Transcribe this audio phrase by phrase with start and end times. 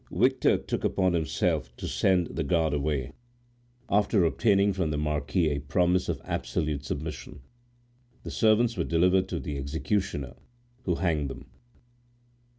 [0.11, 3.11] Victor took upon himself to send the guard away,
[3.87, 7.41] after obtaining from the marquis a promise of absolute submission.
[8.23, 10.37] The servants were delivered to the executioner,
[10.85, 11.45] who hanged them.